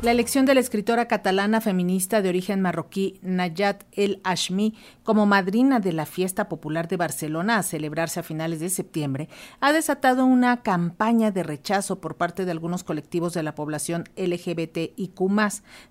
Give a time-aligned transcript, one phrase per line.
[0.00, 5.80] La elección de la escritora catalana feminista de origen marroquí Nayat El Ashmi como madrina
[5.80, 10.62] de la fiesta popular de Barcelona a celebrarse a finales de septiembre ha desatado una
[10.62, 15.18] campaña de rechazo por parte de algunos colectivos de la población LGBTIQ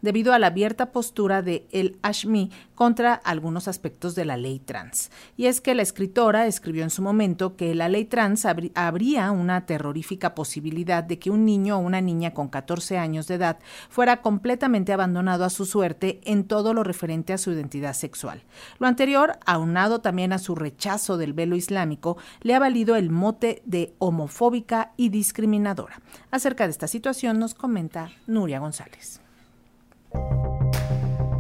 [0.01, 5.11] debido a la abierta postura de El Ashmi contra algunos aspectos de la ley trans.
[5.35, 9.65] Y es que la escritora escribió en su momento que la ley trans habría una
[9.65, 13.59] terrorífica posibilidad de que un niño o una niña con 14 años de edad
[13.97, 18.43] fuera completamente abandonado a su suerte en todo lo referente a su identidad sexual.
[18.77, 23.63] Lo anterior, aunado también a su rechazo del velo islámico, le ha valido el mote
[23.65, 25.99] de homofóbica y discriminadora.
[26.29, 29.20] Acerca de esta situación nos comenta Nuria González.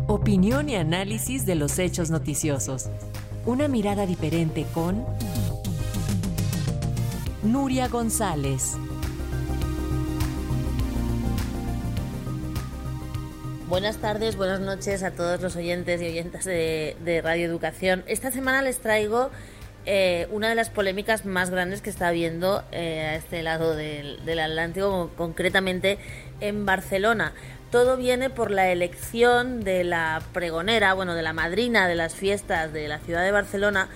[0.07, 2.89] Opinión y análisis de los hechos noticiosos.
[3.45, 5.05] Una mirada diferente con
[7.43, 8.79] Nuria González.
[13.67, 18.05] Buenas tardes, buenas noches a todos los oyentes y oyentas de, Radio Educación.
[18.07, 19.29] Esta semana les traigo
[19.85, 24.23] eh, una de las polémicas más grandes que está habiendo eh, a este lado del,
[24.23, 25.97] del Atlántico, concretamente
[26.39, 27.33] en Barcelona.
[27.69, 32.71] Todo viene por la elección de la pregonera, bueno, de la madrina de las fiestas
[32.71, 33.89] de la ciudad de Barcelona,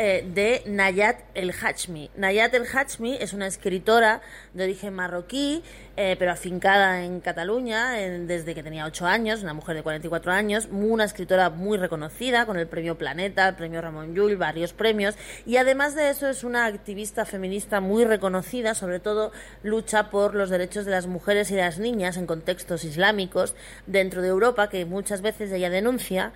[0.00, 2.08] eh, de Nayat El Hachmi.
[2.14, 4.20] Nayat El Hachmi es una escritora
[4.54, 5.64] de origen marroquí,
[5.96, 10.68] eh, pero afincada en Cataluña desde que tenía 8 años, una mujer de 44 años,
[10.70, 15.56] una escritora muy reconocida con el premio Planeta, el premio Ramón Llull, varios premios, y
[15.56, 19.32] además de eso es una activista feminista muy reconocida, sobre todo
[19.64, 23.56] lucha por los derechos de las mujeres y las niñas en contextos islámicos
[23.88, 26.32] dentro de Europa, que muchas veces ella denuncia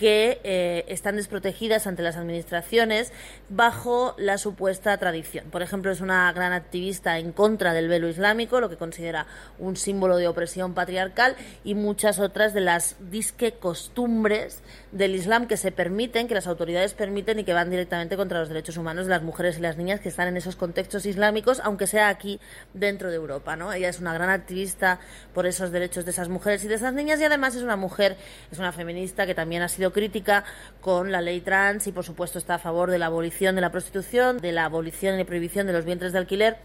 [0.00, 3.12] que eh, están desprotegidas ante las administraciones
[3.50, 5.50] bajo la supuesta tradición.
[5.50, 9.26] Por ejemplo, es una gran activista en contra del velo islámico, lo que considera
[9.58, 15.58] un símbolo de opresión patriarcal, y muchas otras de las disque costumbres del Islam que
[15.58, 19.10] se permiten, que las autoridades permiten y que van directamente contra los derechos humanos de
[19.10, 22.40] las mujeres y las niñas que están en esos contextos islámicos, aunque sea aquí
[22.72, 23.54] dentro de Europa.
[23.54, 23.70] ¿no?
[23.70, 24.98] Ella es una gran activista
[25.34, 28.16] por esos derechos de esas mujeres y de esas niñas y además es una mujer,
[28.50, 30.44] es una feminista que también ha sido crítica
[30.80, 33.70] con la ley trans y por supuesto está a favor de la abolición de la
[33.70, 36.58] prostitución, de la abolición y prohibición de los vientres de alquiler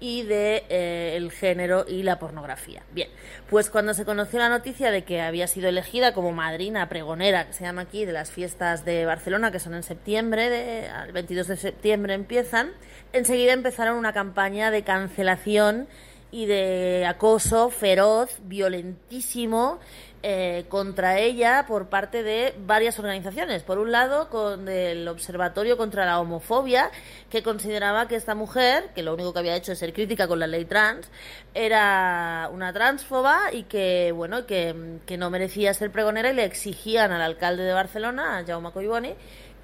[0.00, 2.82] y de eh, el género y la pornografía.
[2.92, 3.08] Bien,
[3.48, 7.52] pues cuando se conoció la noticia de que había sido elegida como madrina pregonera, que
[7.52, 11.48] se llama aquí, de las fiestas de Barcelona, que son en septiembre, de, el 22
[11.48, 12.72] de septiembre empiezan,
[13.12, 15.86] enseguida empezaron una campaña de cancelación
[16.32, 19.80] y de acoso feroz, violentísimo,
[20.22, 23.62] eh, contra ella por parte de varias organizaciones.
[23.62, 26.90] Por un lado, con el Observatorio contra la Homofobia,
[27.30, 30.38] que consideraba que esta mujer, que lo único que había hecho es ser crítica con
[30.38, 31.08] la ley trans,
[31.54, 37.12] era una transfoba y que, bueno, que, que no merecía ser pregonera y le exigían
[37.12, 39.14] al alcalde de Barcelona, a Jaume Collboni,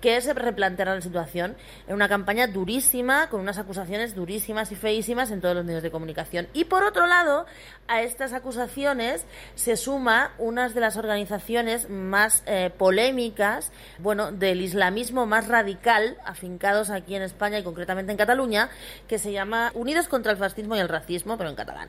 [0.00, 1.56] que se replanteara la situación
[1.86, 5.90] en una campaña durísima, con unas acusaciones durísimas y feísimas en todos los medios de
[5.90, 6.48] comunicación.
[6.52, 7.46] Y por otro lado,
[7.88, 9.24] a estas acusaciones
[9.54, 16.90] se suma una de las organizaciones más eh, polémicas, bueno, del islamismo más radical, afincados
[16.90, 18.70] aquí en España y concretamente en Cataluña,
[19.08, 21.88] que se llama Unidos contra el Fascismo y el Racismo, pero en catalán.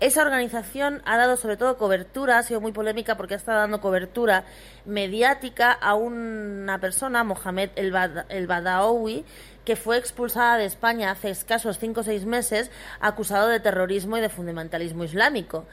[0.00, 3.80] Esa organización ha dado sobre todo cobertura, ha sido muy polémica porque ha estado dando
[3.80, 4.44] cobertura
[4.84, 9.24] mediática a una persona, Mohamed El, Badaoui,
[9.64, 14.20] que fue expulsada de España hace escasos cinco o seis meses acusado de terrorismo y
[14.20, 15.64] de fundamentalismo islámico.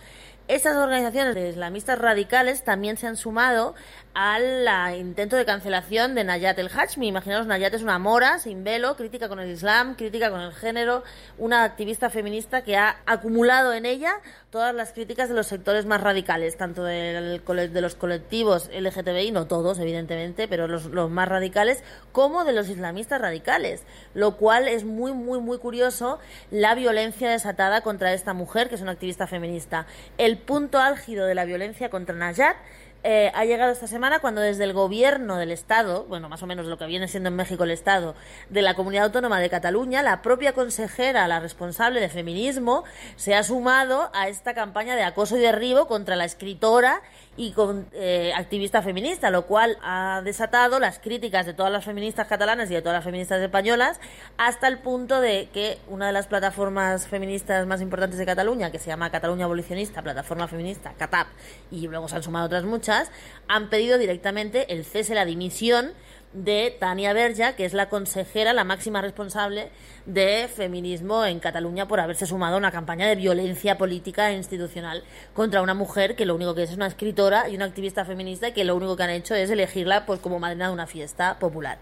[0.47, 3.75] Estas organizaciones de islamistas radicales también se han sumado
[4.13, 7.07] al intento de cancelación de Nayat el Hachmi.
[7.07, 11.03] Imaginaos, Nayat es una mora sin velo, crítica con el Islam, crítica con el género,
[11.37, 14.13] una activista feminista que ha acumulado en ella
[14.49, 19.47] todas las críticas de los sectores más radicales, tanto de, de los colectivos LGTBI, no
[19.47, 23.83] todos, evidentemente, pero los, los más radicales, como de los islamistas radicales.
[24.13, 26.19] Lo cual es muy, muy, muy curioso
[26.49, 29.85] la violencia desatada contra esta mujer, que es una activista feminista.
[30.17, 32.57] El punto álgido de la violencia contra Nayat
[33.03, 36.67] eh, ha llegado esta semana cuando desde el gobierno del Estado, bueno, más o menos
[36.67, 38.15] lo que viene siendo en México el Estado,
[38.49, 42.83] de la Comunidad Autónoma de Cataluña, la propia consejera, la responsable de feminismo,
[43.15, 47.01] se ha sumado a esta campaña de acoso y derribo contra la escritora
[47.37, 52.27] y con eh, activista feminista, lo cual ha desatado las críticas de todas las feministas
[52.27, 53.99] catalanas y de todas las feministas españolas,
[54.37, 58.79] hasta el punto de que una de las plataformas feministas más importantes de Cataluña, que
[58.79, 61.27] se llama Cataluña Abolicionista, Plataforma Feminista, CATAP,
[61.71, 63.09] y luego se han sumado otras muchas,
[63.47, 65.93] han pedido directamente el cese, la dimisión
[66.33, 69.69] de Tania Berja, que es la consejera, la máxima responsable
[70.05, 75.03] de feminismo en Cataluña por haberse sumado a una campaña de violencia política e institucional
[75.35, 78.47] contra una mujer que lo único que es es una escritora y una activista feminista
[78.47, 81.37] y que lo único que han hecho es elegirla pues como madrina de una fiesta
[81.37, 81.77] popular.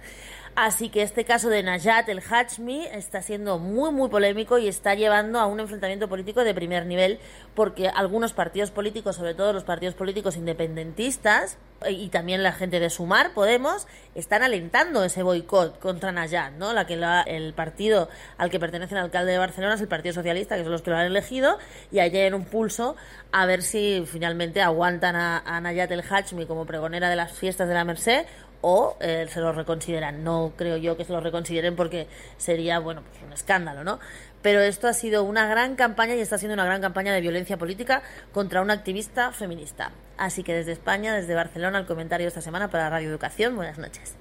[0.61, 4.93] Así que este caso de Najat el Hachmi está siendo muy, muy polémico y está
[4.93, 7.17] llevando a un enfrentamiento político de primer nivel
[7.55, 11.57] porque algunos partidos políticos, sobre todo los partidos políticos independentistas
[11.89, 16.73] y también la gente de Sumar, Podemos, están alentando ese boicot contra Najat, ¿no?
[16.73, 16.95] La que
[17.27, 20.73] el partido al que pertenece el alcalde de Barcelona es el Partido Socialista, que son
[20.73, 21.57] los que lo han elegido,
[21.89, 22.97] y hay en un pulso
[23.31, 27.69] a ver si finalmente aguantan a, a Nayat el Hachmi como pregonera de las fiestas
[27.69, 28.25] de la Merced
[28.61, 30.23] o eh, se lo reconsideran.
[30.23, 32.07] No creo yo que se lo reconsideren porque
[32.37, 33.99] sería, bueno, pues un escándalo, ¿no?
[34.41, 37.57] Pero esto ha sido una gran campaña y está siendo una gran campaña de violencia
[37.57, 38.01] política
[38.31, 39.91] contra una activista feminista.
[40.17, 43.55] Así que desde España, desde Barcelona, el comentario esta semana para Radio Educación.
[43.55, 44.15] Buenas noches.